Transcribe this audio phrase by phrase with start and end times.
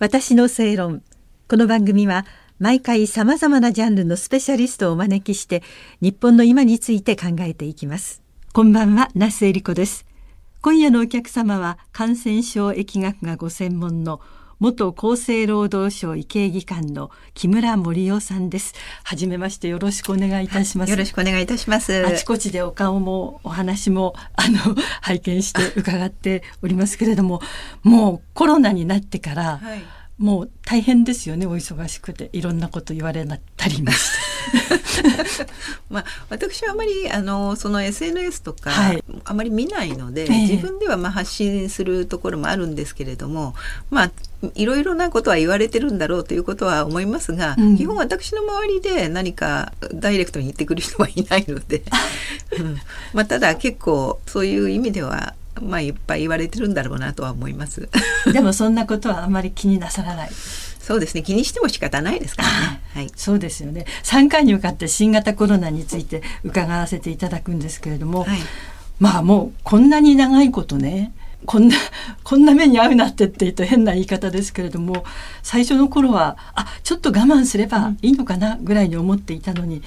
[0.00, 1.04] 私の正論。
[1.48, 2.26] この番組は
[2.58, 5.62] 毎回さまざまなジャンルのスペシャリストをお招きして
[6.00, 8.20] 日本の今について考えていきます。
[8.52, 10.04] こんばんは那須恵理子です。
[10.62, 14.20] 今夜のお客様は感染症疫学がご専門の
[14.64, 18.74] 元厚生労働省医系技官の木村盛夫さんです。
[19.02, 20.90] はじめましてよろしくお願いいたします。
[20.90, 22.06] よろしくお願いいたします。
[22.06, 27.42] あちこちでお顔もお話もあの 拝見して伺っておりますけれども、
[27.82, 29.82] もうコロナになってから、はい
[30.16, 33.26] もう大変ですよねお忙しくていろんなこと言われ
[33.56, 34.33] たりまして。
[35.90, 43.54] まあ、私はあまりあのその SNS とか、はい、あまり見ないので、えー、自分ではまあ発信するところもあるんですけれども
[43.90, 44.10] まあ
[44.54, 51.82] いろいろなことは言われてるんだろうということは思いますが、うん、基本私の周りで何かダイレクトに言ってくる人はいないので、
[52.58, 52.78] うん
[53.14, 57.88] まあ、ただ結構そういう意味ではまあいっぱい言われてるんだろうなとは思います。
[58.32, 60.30] でもそんなことはあまり気になさらない。
[60.84, 62.80] そうですね気にしても仕方ないですからね。
[62.92, 63.86] はい、そうですよね。
[64.02, 68.38] 3回に向かって新型コロナについて伺わせていただくんですけれども、はい、
[69.00, 71.14] まあもうこんなに長いことね。
[71.46, 71.76] こんな
[72.22, 75.04] こんな目に遭うなってって言うと変な言い方ですけれども
[75.42, 79.82] 最初の頃はあちょっと我慢すればいいのかなぐらいに思っていたのに、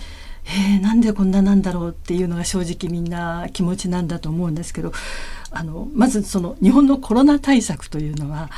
[0.45, 4.93] えー、なんでこんななんだろうっていうのが正直みんな気持ちなんだと思うんですけど
[5.51, 8.49] あのまずその日本のコロナ対策というのは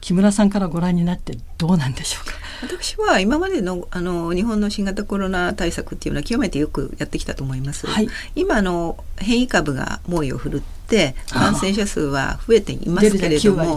[0.00, 2.34] 木村さんからご覧になってどうなんでしょうか？
[2.62, 7.86] 私は今までのあの日本の新型コロナ対策っていうのは極めてよくやってきたと思います。
[7.86, 13.76] はい、今の変異株が猛威を振るって感染者数は増えていますけれども、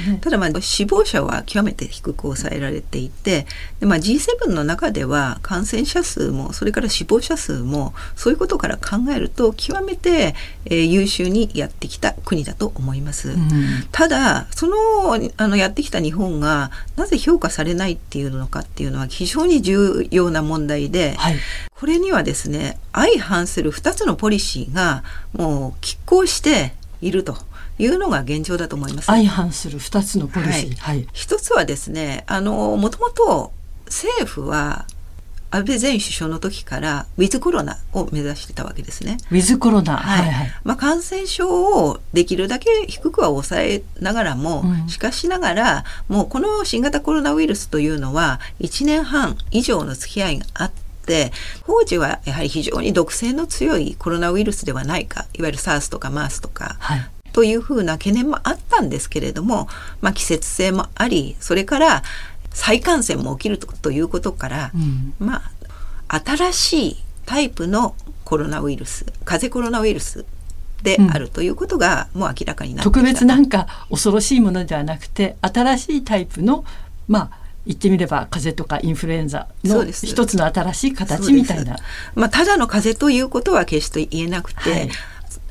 [0.00, 0.10] ね。
[0.10, 3.46] はい、ただまあ死亡者は極めて低く抑えられていて
[3.78, 13.30] で、まあ、G7 の中では感染者数もそれから死亡者数もそういうことから考えると極めて、えー、優秀にやってきた国だと思います。
[13.30, 13.48] うん、
[13.92, 14.76] ただその
[15.36, 21.36] あのやってきた日本がなぜ評価されないっていうのかっていうのは非常に重要な問題で、はい、
[21.78, 27.36] これにはですね相反する2つのポリシーがもう拮抗していると。
[27.78, 29.04] いうのが現状だと思います。
[29.04, 30.76] 相反する2つのポリシー。
[30.76, 31.06] はい。
[31.12, 33.52] 一、つはですね、あのもともと
[33.84, 34.86] 政府は
[35.50, 39.18] 安倍前首相の時からウィズコロナを目指してたわけですね。
[39.30, 50.85] ウィズコロナ、はい、はいはい、まあ、感染症をできるだけ低くは抑えながらも、うん、しかしながらもうこの新型コロナウイルスというのは1年半以上の付き合いがあって
[51.66, 59.68] 当時はやはり非常に毒性の強いコロナウイルスではないかいわゆる SARS とか MERS とか、はい、というふうな懸念もあったんですけれども、
[60.00, 62.02] まあ、季節性もありそれから
[62.50, 65.42] 再感染も起きるということから、うん、ま
[66.08, 66.96] あ新しい
[67.26, 67.94] タイプの
[68.24, 70.24] コロナウイルス風邪コロナウイルス
[70.82, 76.64] であるということがもう明らかになってきた、特別なんか恐ろしいものではなくて新しいタイプの
[77.08, 81.76] まあ言ってみれば風邪とかインフルエンザの一つの新しい形みたいな。
[82.14, 84.90] まあ、ただの風邪ということは決して言えなくて、はい、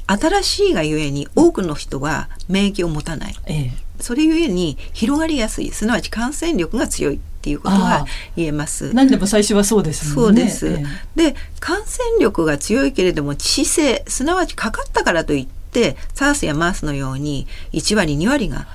[0.08, 8.06] 新しいがゆえに多くの人は免疫を持たない、ええ、それゆえに広がりやすいすなわち感染力が強いっていうことが
[8.36, 8.94] 言えます。
[8.94, 10.42] 何でも最初はそうですもんね。
[10.42, 10.68] そうです。
[10.68, 10.84] え
[11.18, 18.68] え、で感染力が強いけれども致死性すなわちかかったからといって SARS や MERS のように1割2割が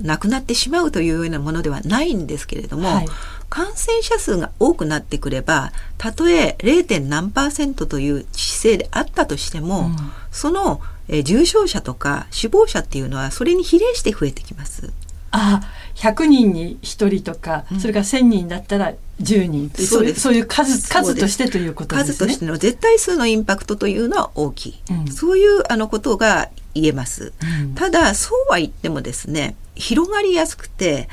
[0.00, 3.06] なくなってしまうというようなものではないんですけれども、はい、
[3.48, 7.00] 感染者数が多くなってくればたとえ 0.
[7.06, 9.96] 何パーセントという致死性であったとしても、うん、
[10.30, 14.92] その、え重症者とか死亡者っていうのはそれに比例して増えてきます。
[15.30, 15.60] あ
[15.94, 19.70] 100人に1人とか、うん、それから1,000人だったら10人。
[19.70, 22.12] そういうそういう数数としてということですね。
[22.14, 27.32] 数としての絶対数のインパクトというのは大きい、うん、そういうあのことが言えます。
[27.60, 31.08] うん、ただそうは言ってもですね広がりやすくて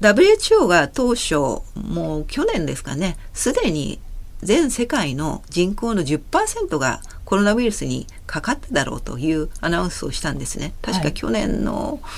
[0.00, 1.34] WHO が当初
[1.74, 4.00] もう去年ですかねすでに
[4.42, 10.74] 全世界の人口の10%がコロナウイルスにかかっただろうというアナウンスをしたんですね。
[10.82, 12.10] 確か去年の、は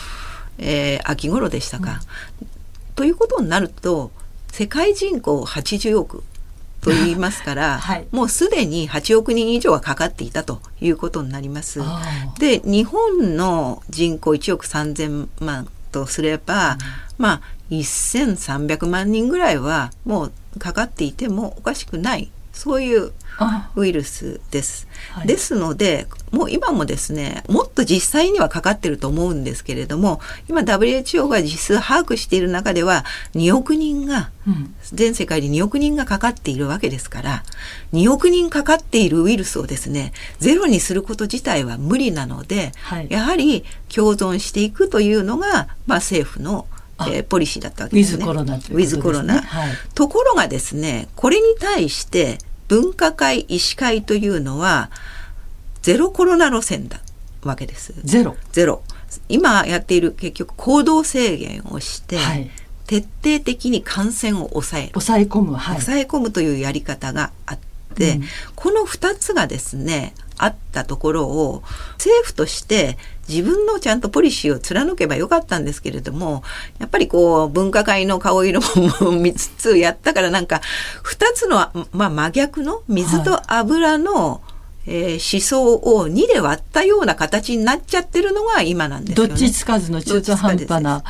[0.58, 2.00] い、えー、秋頃でしたか。
[2.40, 2.48] うん、
[2.94, 4.10] ということになると
[4.52, 6.24] 世界人口80億
[6.80, 11.80] と言いますから、 はい、もうすでに8億人以上はかかっていたということになります。
[12.38, 16.78] で日本の人口1億3,000万とすれば、うん、
[17.18, 17.40] まあ
[17.70, 23.12] 1300万人ぐらいはもうかかっていてもおかしくないそういう
[23.76, 24.88] ウイルスです。
[25.12, 33.04] はい、ですのでもう今もですねもっと実際にはかかってると思うんですけれども今 WHO が実数把握している中では
[33.36, 37.44] 2億人が、うん、全世界で2億人がかかっているわけですから
[37.92, 43.64] 2億人かかっているウイルスをですねゼロにすること自体は無理なので、はい、やはり
[43.94, 46.66] 共存していくというのが、まあ、政府の
[47.06, 48.24] えー、ポリシーだったわけですね。
[48.24, 54.90] ウィズコロナ、ね、ウィズコロナ、はい、ところがですね、これに対して分科会、医師会というのは、
[55.82, 57.00] ゼロコロナ路線だ
[57.42, 57.94] わけです。
[58.04, 58.82] ゼロゼロ。
[59.28, 62.50] 今やっている結局行動制限をして、はい、
[62.86, 64.90] 徹底的に感染を抑える。
[64.92, 65.54] 抑え込む。
[65.54, 67.58] はい、抑え込むというやり方があっ
[67.94, 68.22] て、うん、
[68.54, 71.62] この2つがですね、あったところを
[71.94, 72.96] 政府として
[73.28, 76.42] 自分のちゃんとポリシーを貫けばよかったんですけれども
[76.78, 80.62] やっぱりこう分科会の顔色も3つやったからなんか
[81.04, 81.56] 2つの、
[81.92, 84.58] まあ、真逆の水と油の、はい
[84.90, 89.28] えー、思想を2で割ったような形になっちゃってるのが今なんですよね。
[89.28, 91.04] どっちつかずの中途半端な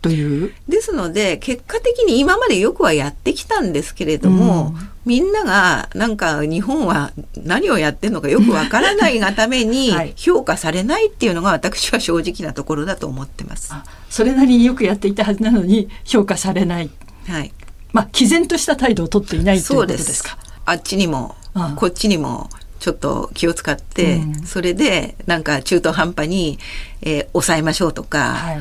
[0.00, 0.52] という？
[0.68, 13.72] ですので結果的に今までよくはやってきたんですけれども、うん、みんながなんか日本は何をやってるのかよくわからないがために評価されないっていうのが私は正直なところだと思ってます。
[14.08, 16.90] それなりによくやっていたはずなのに評価されない。
[17.26, 17.52] はい。
[17.92, 20.38] まあ毅然とした態度をとっていないということですか？
[20.64, 21.34] あっちにも
[21.76, 22.48] こっちにも
[22.78, 26.58] ちょっと気を使って、うん、それでなんか中途半端に、
[27.02, 28.60] えー、抑えましょうとか、はい、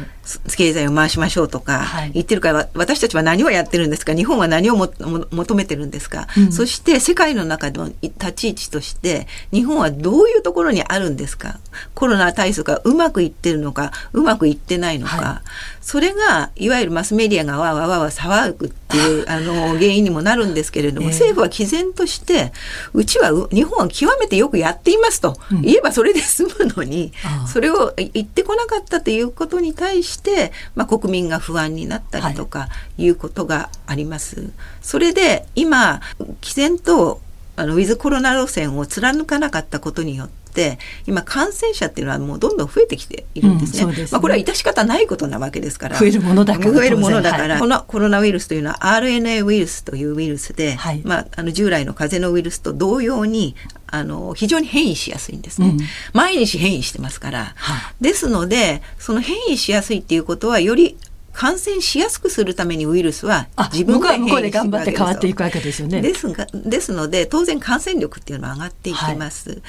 [0.57, 4.13] 経済を回しましょうとか、言ってるから私たちは何をやってるんですか？
[4.13, 4.89] 日本は何をも
[5.31, 11.59] 求めてるんですか、うん、そして世界の中の立ち位置として日本はどういうところにあるんですか？
[11.93, 15.49] コロナ対策がうまくいってるのかうまくいってないのか、はい、
[15.81, 22.51] それがいわゆるマスメディアがわわわわ騒ぐっていう あの原因にもなるんですけれども、えー、政府は毅然として
[22.93, 27.11] うちは日本は極めてよくやっていますと、言えばそれで済むのに、
[27.51, 34.41] それを言ってこなかったということに対して、まあ、国民が不安になったりとかいうことがあります。
[34.41, 34.51] はい、
[34.81, 36.01] それで今
[36.41, 37.21] 毅然と
[37.57, 40.77] あのウィズコロナ路線を貫かなかったことによって
[41.07, 43.83] 今感染者っていうのはもうどんどん増えてきているんですね。
[43.83, 45.98] うんすね、まあ、これは致し方ないことなわけですから。
[45.98, 53.56] 増えるものだから増えるものだから、はい、このコロナウイルスというのは RNA ウイルスというウイルスで、はい、まあ、あの従来の風邪のウイルスと同様に
[53.88, 55.80] あの非常に変異しやすいんですね、うん、
[56.13, 60.98] 毎日変異してますから、はですのでその変異しやすいっていうことはより
[61.37, 66.01] 感染しやすくするためにウイルスは自分が向こうで頑張って変わっていくわけですよね。
[66.01, 69.51] ですがですので当然感染力っていうのは上がっていきます。
[69.51, 69.61] はい、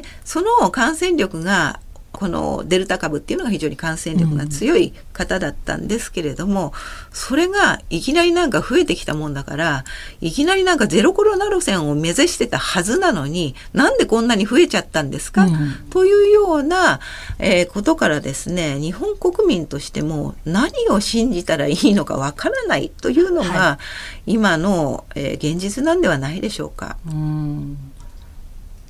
[0.00, 1.78] でその感染力が
[2.14, 6.72] このデルタ株っていうのが非常に感染力が強い方だったんですけれども、うん、
[7.10, 9.84] それがいきなりなんか増えてきたもんだから
[10.20, 17.00] いきなりなんかゼロコロナ路線を目指してたはずなのになんでこんなに増えちゃったんですか、うん、というような、
[17.40, 23.78] えー、ことからですね日本国民としても何を信じたらいいのかわからないというのが、は
[24.26, 26.96] い、今の、えー、現実なんではないでしょうか。
[27.08, 27.76] うん。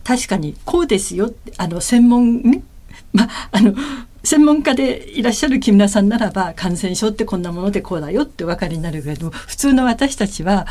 [0.04, 2.62] 確かにこうですよあの専門ね
[3.12, 3.74] まあ、あの
[4.22, 10.66] 専門家でいらっしゃる木村さんならば感染症ってこんなものでこうだよってお分かりになるけれども普通の私たちは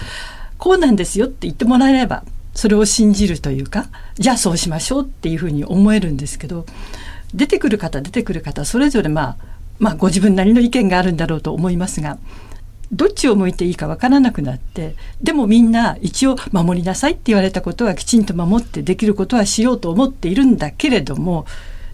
[0.57, 2.23] こうなんですよって言ってもらえれば
[2.55, 6.65] それを信じるというかじゃあそうしましょうっていうふうに思えるんですけど
[7.33, 9.37] 出てくる方出てくる方それぞれまあ
[9.79, 12.17] まあご自分なりの意見があるんだろうと思いますが
[12.91, 21.45] どっちを向いていいかわからなくなってでもみんな一応守りなさいって言われたことはきちんと守ってできることはしようと思っているんだけれども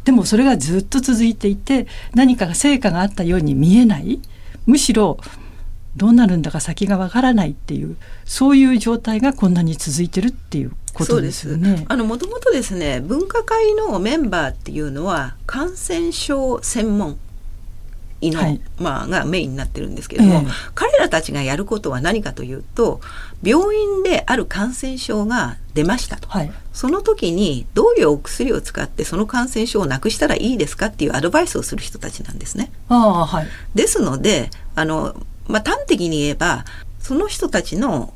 [0.10, 1.86] でもそれがずっと続いていて
[2.16, 4.20] 何かが成果があったように見えない。
[4.66, 5.20] むしろ
[5.98, 11.86] どうなるんだか先がわからないっていうそういう状態がこんなに続いてるっていうことですよね。
[11.88, 17.20] あのもともとですね分科会のメンバーっていうのは感染症専門。
[18.22, 23.00] 医の、はい、まあ、がメインになってるんですけれども、えー、彼らたちがやることは何かというと
[23.44, 32.72] 病院である感染症が出ましたと、はい、その時にどういうお薬を使ってその感染症をなくしたらいいですかっていうアドバイスをする人たちなんですね。
[32.90, 35.16] あはい、ですのであの、
[35.48, 36.66] まあ、端的に言えば
[37.00, 38.14] その人たちの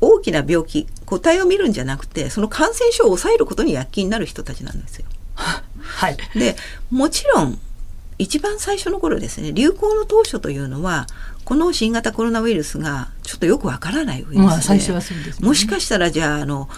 [0.00, 5.06] 大きな病気個体を見るんじゃなくてその感染症を抑えることに躍起になる人たちなんですよ。
[5.36, 6.56] はい、で
[6.90, 7.58] もちろん
[8.18, 11.06] 一番最初の頃ですね流行の当初というのは
[11.44, 16.68] この新型コロナウイルスがちょっとよくわからないウイルスで、もしかしたらじゃああの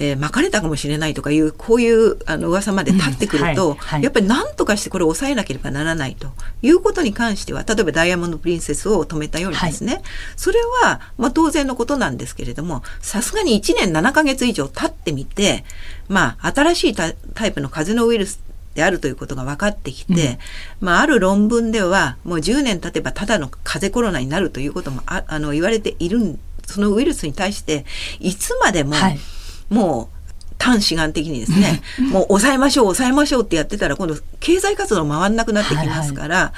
[0.00, 6.28] えー、巻かれたかもしれないとかいうこういうあの噂まで立ってくると、うんはいはい、やっぱり何とかしてこれを抑えなければならないと。
[6.62, 10.02] いうことに関しては例えばダイヤモンド・プリンセスを止めたようにですね、はい、
[10.36, 15.64] それは、まあ、当然のことなんですけれどもさすがに1年7か月以上経ってみて、
[16.08, 18.40] まあ、新しいタイプの風邪のウイルス
[18.78, 20.38] であるということが分かってきて、
[20.80, 27.84] うん、まあ、ある論文ではもう10年経てばただの風邪コロナになるということもあの言われているそのウイルスに対して
[28.20, 29.18] いつまでも、はい、
[29.68, 30.18] もう
[30.58, 31.82] 短志願的にですね
[32.12, 36.52] もう抑えましょう抑えましょうってやってたら今度経済活動回んなくなってきますから、はいは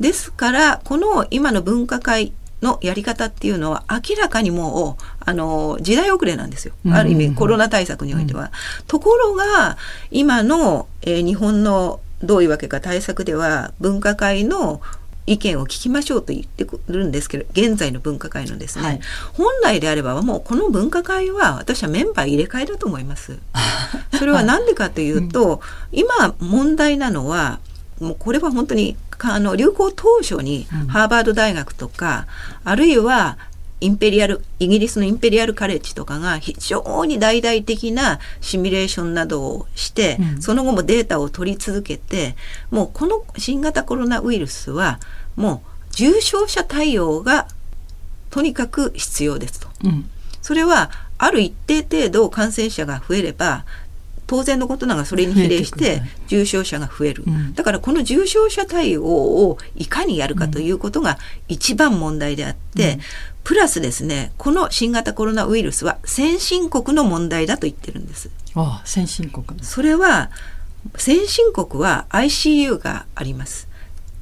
[0.00, 2.32] い、ですからこの今の分科会
[2.62, 6.74] のやり方っていうのは明らかにもうあの時代遅れなんですよ。
[6.90, 8.44] ある意味コロナ対策においては。
[8.44, 8.50] うん、
[8.86, 9.76] ところが
[10.10, 14.80] 今の、えー、日本のどういうわけか対策では分科会の
[15.26, 19.00] 意見を聞きましょうと言ってくるんですけど現在の分科会のですね、はい、
[19.34, 23.38] 本来であればもうこの分科会は私はメンバー入れ替えだと思います。
[24.18, 25.60] それは何でかというと、
[25.92, 27.58] うん、今問題なのは
[28.00, 32.26] もうこれは本当にあの流行当初にハーバード大学とか、
[32.64, 33.38] うん、あるいは
[33.80, 42.36] インペリアルイギリスのインペリアルカレッジとかが非常に大々的なシミュレーションなどをして、うん、その後もデータを取り続けて
[42.70, 44.98] もうこの新型コロナウイルスは
[45.36, 47.48] もう重症者対応が
[48.30, 49.68] とにかく必要ですと。
[49.84, 50.10] うん、
[50.42, 53.64] それはある一定程度感染者が増えれば
[54.26, 61.18] 当然のことながらそれに比例して重症者が増える、うん、だからこの重症者対応をいかにやるかということが
[61.48, 63.00] 一番問題であって、うん、
[63.44, 68.30] プラスですねこの新型コロナウイルスは先進国の問題だと言ってるんです。
[68.54, 70.30] ああ先進国それは
[70.96, 73.68] 先進国は ICU があります。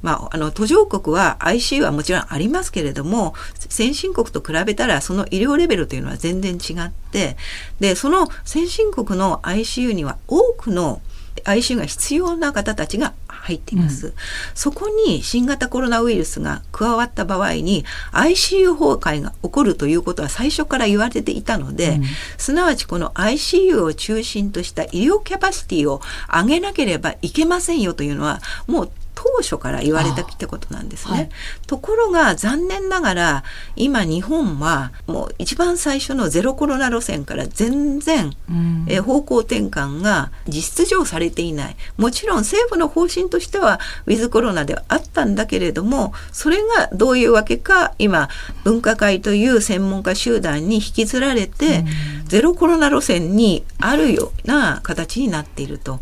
[0.05, 7.37] まあ、あの途上国は ICU はもちろんありますけれども先進国と比べたらその医療レベルというのは全然違って
[7.79, 11.01] でその先進国の ICU には多くの
[11.43, 14.13] ICU が必要な方たちが入っています、うん、
[14.53, 22.03] そこに新型コロナウイルスが加わった場合に ICU 崩壊が起こるということは最初から言われていたので、うん、
[22.37, 25.99] すなわちこの ICU を中心とした医療キャパシティを
[26.31, 31.13] 上げなければいけませんよというのはもう当初から言われたってことなんですね。
[31.13, 31.29] はい、
[31.65, 33.43] ところが残念ながら
[33.75, 41.75] 今日本はもう一番最初のゼロコロナ路線から全然、うん、え方向転換が実質上されていない。
[41.97, 48.29] もちろん政府の方針としてはウィズコロナではあったんだけれどもそれがどういうわけか今
[48.63, 55.99] 分科会という専門家集団に引きずられて、うん、ゼロコロナ路線にあるような形になっていると。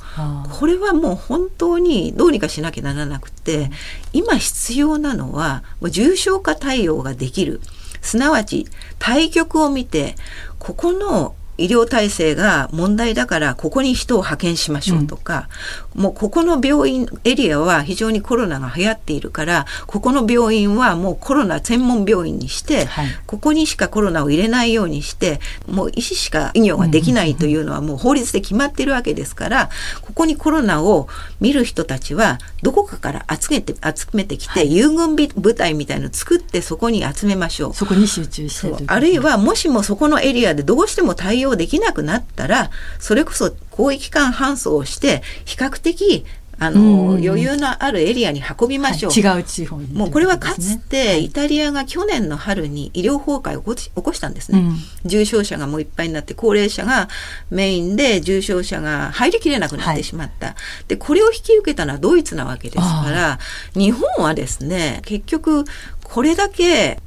[0.59, 3.02] これはもう本当にどうにかしなきゃならない。
[3.03, 3.69] らなくて
[4.11, 7.61] 今必要なのは重症化対応ができる。
[8.01, 8.67] すなわち
[8.99, 10.15] 対局を見て
[10.59, 15.49] ここの医療体制が問題だからここに人を派遣しましょうとか、
[15.95, 29.69] うん、もうここの病院エリアは非常にコロナが流行っているからここの病院はもうコロナ専門病院にして、はい、ここにしかコロナを入れないようにしてもう医師しか医療ができないというのはもう法律で決まっているわけですから
[30.01, 31.07] ここにコロナを
[31.39, 37.73] 見る人たちはどこかから集めて集めてきて、はい、遊軍部隊みたいのを作ってそこに集めましょう。
[37.73, 46.25] そこに集中してあるいはもしもそこのエリアでどうしても対応できなくなったらそれこそ広域間搬送をして比較的
[46.59, 49.11] あの、余裕のあるエリアに運びましょう。
[49.11, 57.09] はい、違う地方に、ね、もうこれはかつてイタリアが去年の春に医療崩壊を起こしたんですね、うん、重症者がもういっぱいになって高齢者が
[57.49, 60.47] メインで重症者が入りきれなくなってしまった。
[60.47, 60.55] はい、
[60.87, 63.39] でこれを引き受けたのはドイツなわけですから
[63.73, 65.65] 日本はですね結局
[66.03, 66.99] これだけ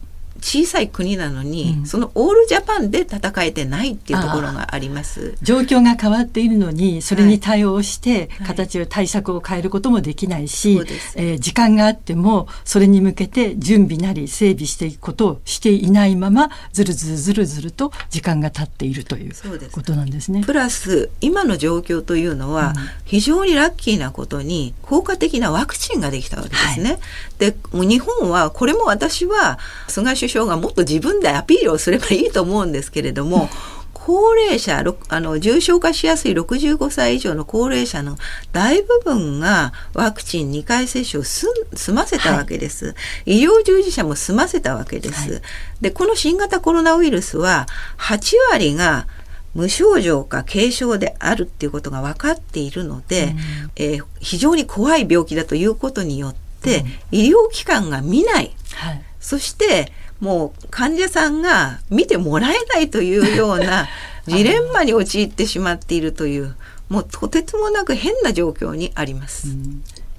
[0.46, 5.36] 小さい国なのに、うん、そのオールジャパンで戦えてないっていうところがあります。
[5.42, 10.86] 状況が変わっているのにそれに対応して、形を対策を変えることもできないし、はい、
[11.16, 19.32] えー、時間があってもそれに向けて準備なり整備していくことをしていないままずるずるずるずると時間が経っているという
[19.72, 20.44] ことなんですね。
[20.44, 22.74] プラス今の状況というのは、
[23.04, 26.90] 非常にラッキーなことに効果的なワクチンができたわけですね。
[26.90, 27.00] はい、
[27.38, 33.48] で日本はこれも私は菅首相がもっと自分でアピールをすればいいと思うんですけれども、
[34.06, 38.16] 高齢者あの重症化しやすい65歳以上の高齢者の
[38.52, 41.48] 大部分がワクチン2回接種を済
[41.92, 42.92] ませたわけです、は
[43.24, 45.42] い、医療従事者も済ませたわけです、はい、
[45.80, 47.66] でこの新型コロナウイルスは
[47.98, 49.08] 8割が
[49.56, 53.36] 無症状か軽症であるっていうことが分かっているので、うん、
[53.74, 59.90] えー、非常に怖い病気だということによって、うん、医療機関が見ない、はい、そして
[60.20, 63.88] もう患者さんが見てもらえないというような
[64.26, 66.56] ジレンマに陥ってしまっているという
[66.88, 69.48] もうとてつもなく変な状況にあります。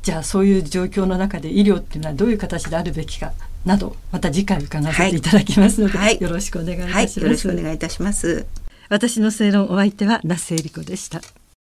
[0.01, 3.33] じゃあそういう状況の中で医療っていうのはどういう形であるべきか
[3.65, 8.45] などまた次回伺わせていただきますので、はい、よろしくお願いいたします、はい、よろしくお願いいたします。
[8.89, 11.21] 私の正論お相手は那須恵理子でした